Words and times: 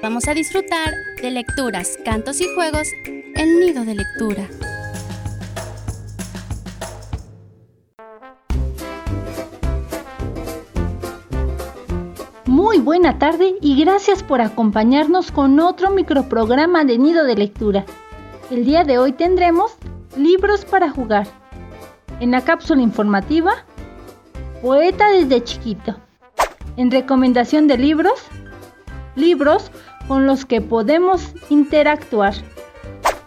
Vamos 0.00 0.28
a 0.28 0.34
disfrutar 0.34 0.94
de 1.20 1.30
lecturas, 1.32 1.98
cantos 2.04 2.40
y 2.40 2.46
juegos 2.54 2.86
en 3.04 3.58
Nido 3.58 3.84
de 3.84 3.96
Lectura. 3.96 4.48
Muy 12.46 12.78
buena 12.78 13.18
tarde 13.18 13.56
y 13.60 13.82
gracias 13.84 14.22
por 14.22 14.40
acompañarnos 14.40 15.32
con 15.32 15.58
otro 15.58 15.90
microprograma 15.90 16.84
de 16.84 16.96
Nido 16.96 17.24
de 17.24 17.34
Lectura. 17.34 17.84
El 18.52 18.64
día 18.64 18.84
de 18.84 18.98
hoy 18.98 19.10
tendremos 19.12 19.72
libros 20.16 20.64
para 20.64 20.90
jugar. 20.90 21.26
En 22.20 22.30
la 22.30 22.44
cápsula 22.44 22.82
informativa, 22.82 23.64
Poeta 24.62 25.10
desde 25.10 25.42
chiquito. 25.42 25.96
En 26.76 26.92
recomendación 26.92 27.66
de 27.66 27.78
libros, 27.78 28.20
libros 29.18 29.72
con 30.08 30.26
los 30.26 30.46
que 30.46 30.60
podemos 30.60 31.34
interactuar. 31.50 32.34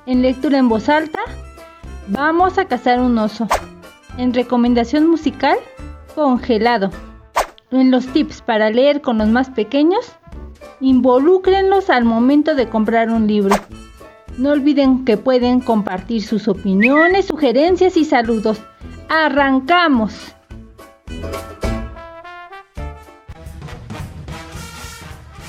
En 0.08 0.24
lectura 0.24 0.58
en 0.58 0.68
voz 0.68 0.90
alta, 0.90 1.20
vamos 2.08 2.58
a 2.58 2.66
cazar 2.66 3.00
un 3.00 3.18
oso. 3.20 3.48
En 4.18 4.34
recomendación 4.34 5.08
musical, 5.08 5.58
congelado. 6.16 6.90
En 7.70 7.92
los 7.92 8.08
tips 8.08 8.42
para 8.42 8.72
leer 8.72 9.02
con 9.02 9.20
los 9.20 9.30
más 9.30 9.50
pequeños, 9.52 10.12
involúcrenlos 10.82 11.90
al 11.90 12.04
momento 12.04 12.56
de 12.56 12.68
comprar 12.68 13.10
un 13.10 13.28
libro. 13.28 13.56
No 14.38 14.50
olviden 14.50 15.06
que 15.06 15.18
pueden 15.18 15.62
compartir 15.62 16.24
sus 16.24 16.48
opiniones, 16.48 17.26
sugerencias 17.26 17.96
y 17.96 18.06
saludos. 18.06 18.60
¡Arrancamos! 19.08 20.36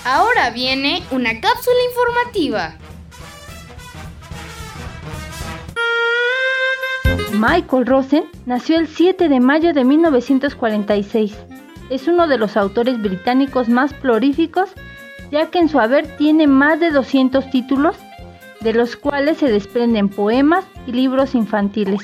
Ahora 0.05 0.51
viene 0.51 1.01
una 1.13 1.41
cápsula 1.41 1.77
informativa. 1.89 2.75
Michael 7.35 7.87
Rosen 7.87 8.25
nació 8.45 8.79
el 8.79 8.89
7 8.89 9.29
de 9.29 9.39
mayo 9.39 9.73
de 9.73 9.85
1946. 9.85 11.39
Es 11.89 12.09
uno 12.09 12.27
de 12.27 12.37
los 12.37 12.57
autores 12.57 13.01
británicos 13.01 13.69
más 13.69 13.95
prolíficos, 13.95 14.71
ya 15.31 15.51
que 15.51 15.61
en 15.61 15.69
su 15.69 15.79
haber 15.79 16.17
tiene 16.17 16.49
más 16.49 16.81
de 16.81 16.91
200 16.91 17.49
títulos, 17.51 17.95
de 18.61 18.73
los 18.73 18.97
cuales 18.97 19.39
se 19.39 19.53
desprenden 19.53 20.09
poemas 20.09 20.65
y 20.89 20.93
libros 20.93 21.37
infantiles. 21.37 22.01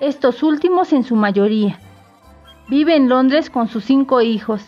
Estos 0.00 0.42
últimos 0.42 0.92
en 0.92 1.04
su 1.04 1.16
mayoría. 1.16 1.80
Vive 2.68 2.96
en 2.96 3.08
Londres 3.08 3.48
con 3.48 3.68
sus 3.68 3.84
cinco 3.84 4.20
hijos 4.20 4.62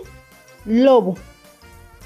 Lobo. 0.69 1.16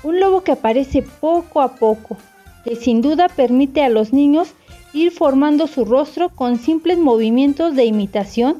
Un 0.03 0.21
lobo 0.21 0.41
que 0.41 0.53
aparece 0.53 1.01
poco 1.01 1.59
a 1.59 1.75
poco, 1.75 2.15
que 2.63 2.77
sin 2.77 3.01
duda 3.01 3.27
permite 3.27 3.83
a 3.83 3.89
los 3.89 4.13
niños 4.13 4.53
ir 4.93 5.11
formando 5.11 5.67
su 5.67 5.83
rostro 5.83 6.29
con 6.29 6.57
simples 6.57 6.97
movimientos 6.97 7.75
de 7.75 7.83
imitación 7.83 8.55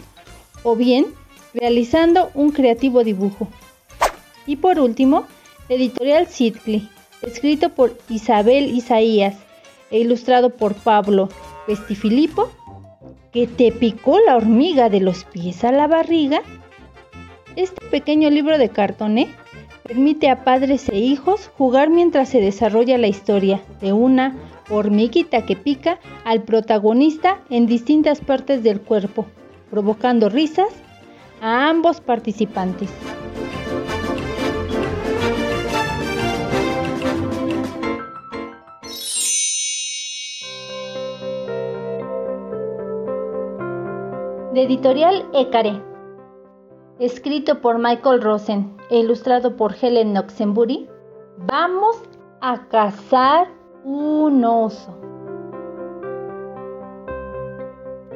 o 0.64 0.76
bien 0.76 1.06
realizando 1.54 2.32
un 2.34 2.52
creativo 2.52 3.06
dibujo. 3.06 3.48
Y 4.46 4.58
por 4.58 4.78
último, 4.78 5.24
editorial 5.70 6.28
Sidley, 6.28 6.90
escrito 7.22 7.70
por 7.70 7.98
Isabel 8.10 8.76
Isaías 8.76 9.38
e 9.90 10.00
ilustrado 10.00 10.50
por 10.50 10.74
Pablo 10.74 11.30
Pestifilipo, 11.66 12.52
que 13.32 13.48
te 13.48 13.72
picó 13.72 14.20
la 14.20 14.36
hormiga 14.36 14.90
de 14.90 15.00
los 15.00 15.24
pies 15.24 15.64
a 15.64 15.72
la 15.72 15.88
barriga 15.88 16.42
este 17.56 17.86
pequeño 17.86 18.30
libro 18.30 18.58
de 18.58 18.68
cartoné 18.68 19.30
permite 19.84 20.30
a 20.30 20.44
padres 20.44 20.90
e 20.90 20.98
hijos 20.98 21.52
jugar 21.58 21.90
mientras 21.90 22.30
se 22.30 22.40
desarrolla 22.40 22.98
la 22.98 23.08
historia 23.08 23.62
de 23.82 23.94
una 23.94 24.36
hormiguita 24.70 25.46
que 25.46 25.56
pica 25.56 26.00
al 26.24 26.44
protagonista 26.44 27.42
en 27.50 27.68
distintas 27.68 28.22
partes 28.22 28.64
del 28.64 28.82
cuerpo, 28.82 29.26
provocando 29.70 30.30
risas 30.30 30.70
a 31.42 31.70
ambos 31.70 32.00
participantes. 32.00 32.90
De 44.54 44.62
editorial 44.62 45.26
Ecare 45.34 45.93
escrito 47.00 47.62
por 47.62 47.80
Michael 47.80 48.22
Rosen 48.22 48.78
e 48.90 49.00
ilustrado 49.00 49.56
por 49.56 49.76
Helen 49.80 50.18
Oxenbury, 50.18 50.88
vamos 51.38 52.02
a 52.42 52.68
cazar 52.68 53.48
un 53.84 54.44
oso. 54.46 54.94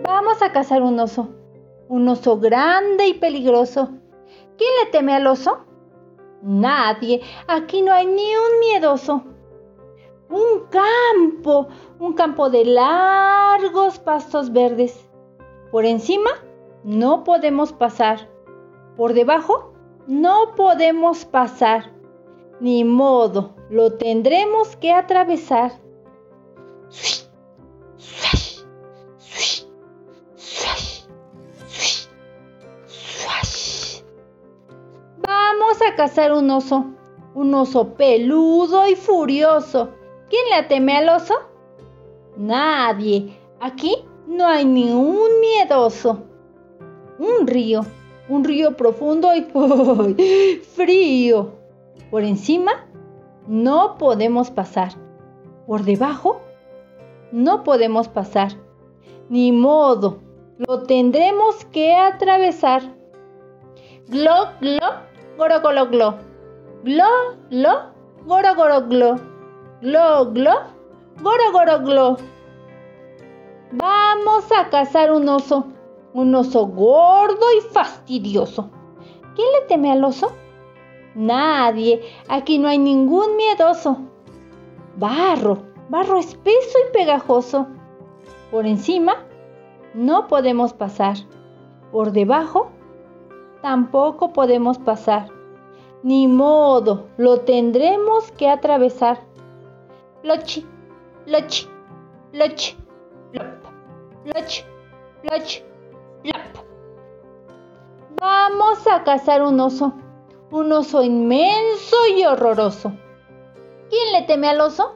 Vamos 0.03 0.41
a 0.41 0.51
cazar 0.51 0.81
un 0.81 0.99
oso, 0.99 1.29
un 1.89 2.07
oso 2.07 2.39
grande 2.39 3.07
y 3.07 3.13
peligroso. 3.15 3.89
¿Quién 4.57 4.69
le 4.83 4.91
teme 4.91 5.13
al 5.13 5.27
oso? 5.27 5.65
Nadie, 6.41 7.21
aquí 7.47 7.81
no 7.81 7.91
hay 7.91 8.05
ni 8.05 8.35
un 8.35 8.59
miedoso. 8.59 9.23
Un 10.29 10.67
campo, 10.69 11.67
un 11.99 12.13
campo 12.13 12.49
de 12.49 12.65
largos 12.65 13.99
pastos 13.99 14.51
verdes. 14.51 15.09
Por 15.71 15.85
encima 15.85 16.29
no 16.83 17.23
podemos 17.23 17.73
pasar 17.73 18.29
por 18.97 19.13
debajo 19.13 19.73
no 20.07 20.55
podemos 20.55 21.23
pasar. 21.23 21.93
Ni 22.59 22.83
modo, 22.83 23.55
lo 23.69 23.93
tendremos 23.93 24.75
que 24.77 24.91
atravesar. 24.91 25.71
Vamos 35.19 35.81
a 35.87 35.95
cazar 35.95 36.33
un 36.33 36.49
oso, 36.49 36.85
un 37.35 37.53
oso 37.53 37.93
peludo 37.93 38.87
y 38.87 38.95
furioso. 38.95 39.91
¿Quién 40.29 40.43
le 40.55 40.63
teme 40.67 40.97
al 40.97 41.09
oso? 41.09 41.35
Nadie. 42.35 43.37
Aquí 43.59 44.03
no 44.25 44.47
hay 44.47 44.65
ni 44.65 44.91
un 44.91 45.39
miedoso. 45.39 46.23
Un 47.19 47.45
río, 47.45 47.81
un 48.29 48.43
río 48.43 48.75
profundo 48.75 49.29
y 49.35 49.43
frío. 50.75 51.51
Por 52.11 52.23
encima 52.23 52.85
no 53.47 53.97
podemos 53.97 54.51
pasar. 54.51 54.93
Por 55.65 55.83
debajo 55.83 56.41
no 57.31 57.63
podemos 57.63 58.07
pasar. 58.07 58.51
Ni 59.29 59.51
modo, 59.51 60.19
lo 60.57 60.83
tendremos 60.83 61.65
que 61.65 61.93
atravesar. 61.93 62.81
Glo, 64.07 64.51
glo, 64.61 64.87
goro, 65.37 65.61
goro, 65.61 65.87
glo. 65.87 66.15
Glo, 66.83 67.05
glo, 67.49 67.91
goro, 68.25 68.55
goro, 68.55 68.87
glo. 68.87 69.15
Glo, 69.81 70.31
glo, 70.31 70.53
goro, 71.21 71.51
goro, 71.51 71.79
glo. 71.79 72.17
Vamos 73.73 74.45
a 74.57 74.69
cazar 74.69 75.11
un 75.11 75.27
oso, 75.27 75.67
un 76.13 76.33
oso 76.35 76.67
gordo 76.67 77.45
y 77.57 77.61
fastidioso. 77.71 78.69
¿Quién 79.35 79.47
le 79.53 79.67
teme 79.67 79.91
al 79.91 80.03
oso? 80.03 80.31
Nadie. 81.15 82.01
Aquí 82.27 82.57
no 82.59 82.67
hay 82.67 82.77
ningún 82.77 83.35
miedoso. 83.35 83.97
Barro, 84.95 85.63
barro 85.89 86.17
espeso 86.17 86.77
y 86.87 86.91
pegajoso. 86.91 87.67
Por 88.51 88.65
encima 88.65 89.15
no 89.93 90.27
podemos 90.27 90.73
pasar. 90.73 91.17
Por 91.91 92.11
debajo 92.11 92.71
tampoco 93.61 94.33
podemos 94.33 94.77
pasar. 94.77 95.29
Ni 96.03 96.27
modo, 96.27 97.07
lo 97.17 97.41
tendremos 97.41 98.31
que 98.31 98.47
atravesar. 98.49 99.19
Lochi, 100.23 100.65
lochi, 101.25 101.67
lochi, 102.33 102.77
lop, 103.33 103.45
lochi, 104.25 104.63
lochi, 105.23 105.63
A 108.85 109.03
cazar 109.03 109.41
un 109.43 109.59
oso 109.59 109.93
un 110.51 110.71
oso 110.71 111.03
inmenso 111.03 111.95
y 112.15 112.23
horroroso. 112.23 112.93
¿Quién 113.89 114.13
le 114.13 114.21
teme 114.27 114.47
al 114.47 114.61
oso? 114.61 114.95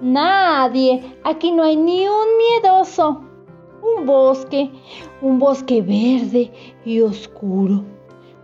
Nadie. 0.00 1.18
Aquí 1.24 1.52
no 1.52 1.62
hay 1.62 1.76
ni 1.76 2.06
un 2.06 2.26
miedoso. 2.36 3.22
Un 3.82 4.06
bosque, 4.06 4.70
un 5.22 5.38
bosque 5.38 5.80
verde 5.80 6.52
y 6.84 7.00
oscuro. 7.00 7.82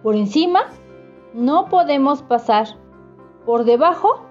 Por 0.02 0.14
encima 0.14 0.70
no 1.34 1.67
podemos 1.69 2.22
pasar. 2.22 2.69
Por 3.44 3.64
debajo 3.64 4.22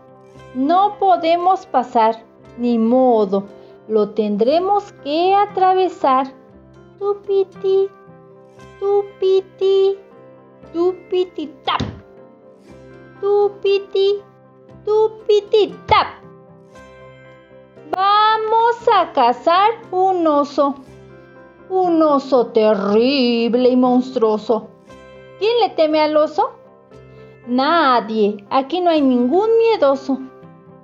no 0.56 0.98
podemos 1.00 1.66
pasar. 1.68 2.26
Ni 2.58 2.80
modo. 2.80 3.46
Lo 3.88 4.12
tendremos 4.12 4.92
que 5.04 5.34
atravesar. 5.34 6.34
Tupiti, 7.00 7.88
tupiti, 8.80 9.98
tupiti 10.74 11.48
tap 11.66 11.82
tupiti, 13.20 14.22
tupiti 14.86 15.76
tap. 15.86 16.08
Vamos 17.92 18.78
a 18.94 19.12
cazar 19.12 19.72
un 19.92 20.26
oso, 20.26 20.76
un 21.70 22.02
oso 22.02 22.48
terrible 22.48 23.70
y 23.70 23.76
monstruoso. 23.76 24.68
¿Quién 25.40 25.60
le 25.62 25.70
teme 25.76 26.00
al 26.02 26.16
oso? 26.16 26.52
Nadie, 27.48 28.46
aquí 28.50 28.80
no 28.80 28.90
hay 28.90 29.02
ningún 29.02 29.50
miedoso. 29.58 30.20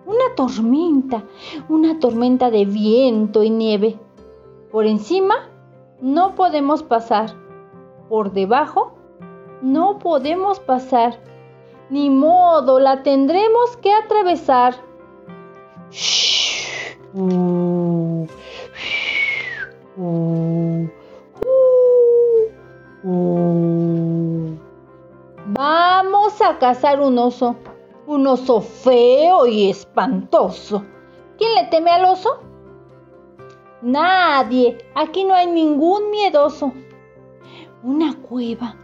Una 0.06 0.36
tormenta, 0.36 1.24
una 1.70 2.00
tormenta 2.00 2.52
de 2.52 2.66
viento 2.66 3.44
y 3.44 3.50
nieve. 3.50 4.00
Por 4.72 4.86
encima 4.86 5.50
no 6.02 6.36
podemos 6.36 6.84
pasar. 6.84 7.34
Por 8.10 8.34
debajo 8.34 8.95
no 9.62 10.00
podemos 10.00 10.60
pasar. 10.60 11.20
Ni 11.90 12.10
modo, 12.10 12.80
la 12.80 13.04
tendremos 13.04 13.78
que 13.78 13.94
atravesar. 13.94 14.76
Vamos 25.48 26.42
a 26.42 26.58
cazar 26.60 27.00
un 27.00 27.18
oso, 27.20 27.56
un 28.08 28.28
oso 28.28 28.62
feo 28.62 29.46
y 29.46 29.70
espantoso. 29.70 30.84
¿Quién 31.38 31.56
le 31.56 31.66
teme 31.66 31.92
al 31.92 32.06
oso? 32.06 32.40
Nadie, 33.82 34.78
aquí 34.96 35.24
no 35.24 35.36
hay 35.36 35.48
ningún 35.48 36.10
miedoso. 36.10 36.74
Una 37.84 38.16
cueva, 38.20 38.76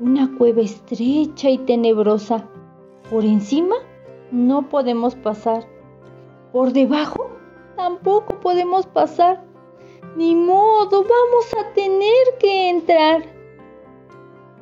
una 0.00 0.30
cueva 0.38 0.60
estrecha 0.60 1.50
y 1.50 1.58
tenebrosa. 1.58 2.48
Por 3.10 3.24
encima 3.24 3.76
no 4.30 4.68
podemos 4.68 5.14
pasar. 5.16 5.66
Por 6.52 6.72
debajo 6.72 7.30
tampoco 7.76 8.38
podemos 8.40 8.86
pasar. 8.86 9.44
Ni 10.16 10.34
modo, 10.34 11.02
vamos 11.02 11.54
a 11.58 11.72
tener 11.74 12.38
que 12.38 12.70
entrar. 12.70 13.24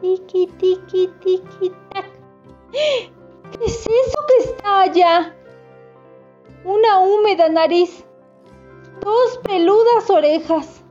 Tiki, 0.00 0.46
tiki, 0.58 1.08
tiki, 1.20 1.72
tac. 1.90 2.06
¿Qué 2.72 3.64
es 3.64 3.80
eso 3.80 4.18
que 4.28 4.44
está 4.44 4.82
allá? 4.82 5.34
Una 6.64 6.98
húmeda 6.98 7.48
nariz, 7.48 8.04
dos 9.00 9.38
peludas 9.44 10.10
orejas, 10.10 10.84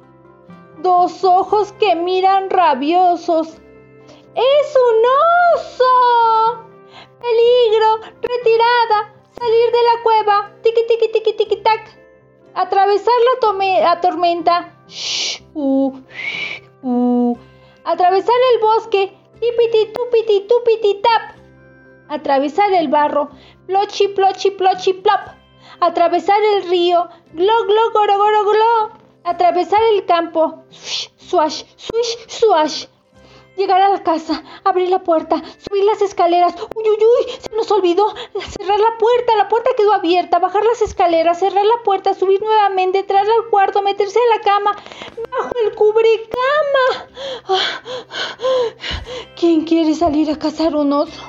dos 0.81 1.23
ojos 1.23 1.73
que 1.73 1.95
miran 1.95 2.49
rabiosos 2.49 3.61
¡Es 4.35 4.75
un 4.75 4.97
oso! 5.55 6.65
¡Peligro! 7.21 8.01
¡Retirada! 8.21 9.13
¡Salir 9.31 9.71
de 9.71 9.81
la 9.81 10.03
cueva! 10.03 10.51
¡Tiki, 10.61 10.85
tiki, 10.87 11.07
tiki, 11.09 11.33
tiki, 11.37 11.55
tac! 11.63 11.97
Atravesar 12.53 13.13
la, 13.81 14.01
tormenta. 14.01 14.75
Shh, 14.89 15.41
uh, 15.53 16.01
uh. 16.83 17.37
Atravesar 17.85 18.35
el 18.53 18.59
bosque. 18.59 19.17
Tipiti, 19.39 19.93
tupiti, 19.93 20.47
tupiti, 20.47 21.01
tap. 21.01 21.37
Atravesar 22.09 22.73
el 22.73 22.89
barro. 22.89 23.29
Plochi, 23.67 24.09
plochi, 24.09 24.51
plochi, 24.51 24.93
plop. 24.93 25.29
Atravesar 25.79 26.41
el 26.55 26.69
río. 26.69 27.07
Glo, 27.31 27.65
glo, 27.67 27.91
goro, 27.93 28.17
goro, 28.17 28.43
glo. 28.43 28.91
Atravesar 29.23 29.81
el 29.93 30.05
campo. 30.05 30.65
Swash, 30.71 31.63
swish, 31.77 32.17
swash 32.27 32.85
Llegar 33.57 33.81
a 33.81 33.89
la 33.89 34.03
casa, 34.03 34.43
abrir 34.65 34.89
la 34.89 34.99
puerta, 34.99 35.41
subir 35.57 35.83
las 35.85 36.01
escaleras. 36.01 36.55
Uy, 36.75 36.83
uy, 36.83 36.97
uy, 36.97 37.31
se 37.39 37.55
nos 37.55 37.71
olvidó 37.71 38.13
cerrar 38.57 38.79
la 38.79 38.97
puerta. 38.97 39.35
La 39.37 39.47
puerta 39.47 39.69
quedó 39.77 39.93
abierta. 39.93 40.39
Bajar 40.39 40.63
las 40.65 40.81
escaleras, 40.81 41.39
cerrar 41.39 41.65
la 41.65 41.83
puerta, 41.83 42.13
subir 42.13 42.41
nuevamente, 42.41 42.99
entrar 42.99 43.25
al 43.25 43.49
cuarto, 43.49 43.81
meterse 43.81 44.19
a 44.19 44.35
la 44.37 44.43
cama, 44.43 44.75
bajo 45.31 45.51
el 45.65 45.75
cubrecama. 45.75 47.09
Ah, 47.47 47.81
¿Quién 49.37 49.63
quiere 49.63 49.93
salir 49.93 50.29
a 50.31 50.37
cazar 50.37 50.75
un 50.75 50.91
oso? 50.91 51.23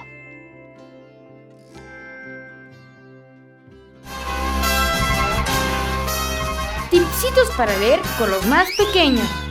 Tipsitos 6.91 7.51
para 7.57 7.77
leer 7.79 8.01
con 8.19 8.31
los 8.31 8.47
más 8.47 8.69
pequeños. 8.77 9.46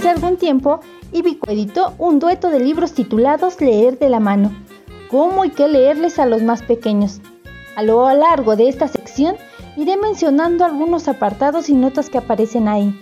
Hace 0.00 0.08
algún 0.08 0.38
tiempo, 0.38 0.80
Ibico 1.12 1.50
editó 1.50 1.92
un 1.98 2.20
dueto 2.20 2.48
de 2.48 2.58
libros 2.58 2.94
titulados 2.94 3.60
Leer 3.60 3.98
de 3.98 4.08
la 4.08 4.18
mano. 4.18 4.50
¿Cómo 5.10 5.44
y 5.44 5.50
qué 5.50 5.68
leerles 5.68 6.18
a 6.18 6.24
los 6.24 6.42
más 6.42 6.62
pequeños? 6.62 7.20
A 7.76 7.82
lo 7.82 8.10
largo 8.14 8.56
de 8.56 8.70
esta 8.70 8.88
sección 8.88 9.36
iré 9.76 9.98
mencionando 9.98 10.64
algunos 10.64 11.06
apartados 11.06 11.68
y 11.68 11.74
notas 11.74 12.08
que 12.08 12.16
aparecen 12.16 12.66
ahí. 12.66 12.98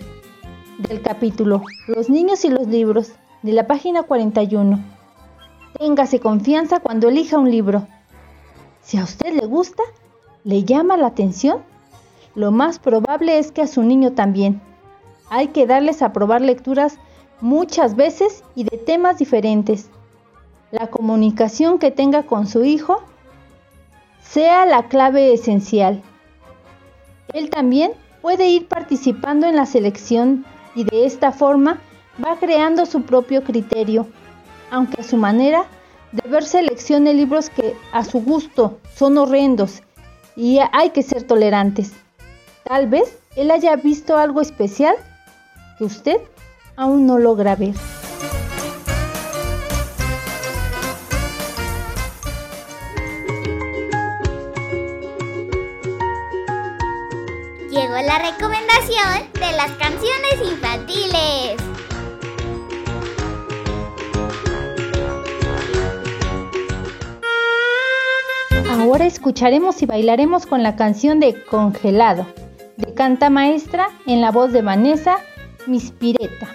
Del 0.77 1.01
capítulo 1.01 1.61
Los 1.87 2.09
niños 2.09 2.43
y 2.43 2.49
los 2.49 2.67
libros, 2.67 3.13
de 3.43 3.53
la 3.53 3.65
página 3.65 4.03
41. 4.03 4.83
Téngase 5.79 6.19
confianza 6.19 6.81
cuando 6.81 7.07
elija 7.07 7.37
un 7.37 7.49
libro. 7.49 7.87
Si 8.81 8.97
a 8.97 9.05
usted 9.05 9.31
le 9.39 9.45
gusta, 9.45 9.83
le 10.43 10.65
llama 10.65 10.97
la 10.97 11.07
atención, 11.07 11.61
lo 12.35 12.51
más 12.51 12.77
probable 12.77 13.39
es 13.39 13.53
que 13.53 13.61
a 13.61 13.67
su 13.67 13.83
niño 13.83 14.11
también. 14.11 14.61
Hay 15.29 15.49
que 15.49 15.65
darles 15.65 16.01
a 16.01 16.11
probar 16.11 16.41
lecturas 16.41 16.97
muchas 17.41 17.95
veces 17.95 18.43
y 18.55 18.63
de 18.63 18.77
temas 18.77 19.17
diferentes. 19.17 19.89
La 20.71 20.87
comunicación 20.87 21.79
que 21.79 21.91
tenga 21.91 22.23
con 22.23 22.47
su 22.47 22.63
hijo 22.63 23.01
sea 24.21 24.65
la 24.65 24.87
clave 24.87 25.33
esencial. 25.33 26.01
Él 27.33 27.49
también 27.49 27.93
puede 28.21 28.47
ir 28.49 28.67
participando 28.67 29.47
en 29.47 29.55
la 29.55 29.65
selección 29.65 30.45
y 30.75 30.83
de 30.83 31.05
esta 31.05 31.31
forma 31.31 31.79
va 32.23 32.37
creando 32.37 32.85
su 32.85 33.03
propio 33.03 33.43
criterio, 33.43 34.07
aunque 34.71 35.01
a 35.01 35.03
su 35.03 35.17
manera 35.17 35.65
de 36.11 36.27
ver 36.29 36.43
seleccione 36.43 37.13
libros 37.13 37.49
que 37.49 37.75
a 37.91 38.03
su 38.03 38.21
gusto 38.21 38.79
son 38.95 39.17
horrendos 39.17 39.83
y 40.35 40.59
hay 40.71 40.89
que 40.89 41.03
ser 41.03 41.23
tolerantes. 41.23 41.93
Tal 42.63 42.87
vez 42.87 43.17
él 43.35 43.51
haya 43.51 43.75
visto 43.75 44.17
algo 44.17 44.41
especial 44.41 44.95
que 45.79 45.85
usted 45.85 46.17
aún 46.75 47.07
no 47.07 47.17
logra 47.17 47.55
ver. 47.55 47.73
Llegó 57.71 57.95
la 58.05 58.19
recomendación 58.19 59.31
de 59.35 59.51
las 59.55 59.71
canciones 59.77 60.51
infantiles. 60.51 61.55
Ahora 68.69 69.05
escucharemos 69.05 69.81
y 69.81 69.85
bailaremos 69.85 70.45
con 70.45 70.61
la 70.61 70.75
canción 70.75 71.21
de 71.21 71.41
Congelado, 71.45 72.25
de 72.75 72.93
Canta 72.93 73.29
Maestra 73.29 73.87
en 74.05 74.19
la 74.19 74.31
voz 74.31 74.51
de 74.51 74.61
Vanessa 74.61 75.19
Mispireta. 75.67 76.47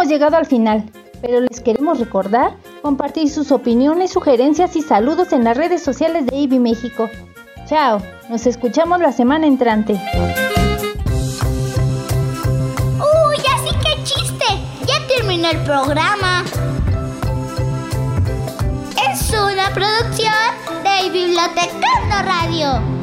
Hemos 0.00 0.10
llegado 0.10 0.38
al 0.38 0.46
final, 0.46 0.90
pero 1.20 1.42
les 1.42 1.60
queremos 1.60 2.00
recordar 2.00 2.56
compartir 2.80 3.28
sus 3.28 3.52
opiniones, 3.52 4.10
sugerencias 4.10 4.74
y 4.74 4.80
saludos 4.80 5.34
en 5.34 5.44
las 5.44 5.54
redes 5.58 5.82
sociales 5.82 6.24
de 6.24 6.36
IBI 6.36 6.58
México. 6.58 7.10
Chao, 7.66 8.00
nos 8.30 8.46
escuchamos 8.46 8.98
la 9.00 9.12
semana 9.12 9.46
entrante. 9.46 10.00
¡Uy, 12.96 13.36
así 13.54 13.76
que 13.76 14.02
chiste! 14.04 14.46
Ya 14.86 15.06
terminó 15.06 15.50
el 15.50 15.58
programa. 15.64 16.44
Es 19.12 19.30
una 19.34 19.68
producción 19.74 20.32
de 20.82 21.10
Biblioteca 21.10 22.22
Radio. 22.22 22.99